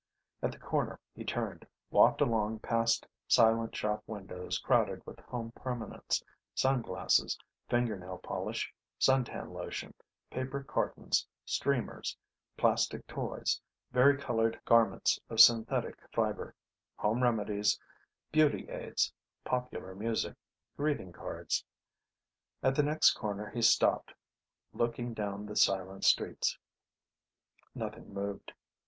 [0.41, 6.23] At the corner he turned, walked along past silent shop windows crowded with home permanents,
[6.55, 7.37] sun glasses,
[7.69, 9.93] fingernail polish, suntan lotion,
[10.31, 12.17] paper cartons, streamers,
[12.57, 13.61] plastic toys,
[13.91, 16.55] vari colored garments of synthetic fiber,
[16.95, 17.79] home remedies,
[18.31, 19.13] beauty aids,
[19.43, 20.35] popular music,
[20.77, 21.63] greeting cards...
[22.63, 24.15] At the next corner he stopped,
[24.73, 26.57] looking down the silent streets.
[27.75, 28.51] Nothing moved.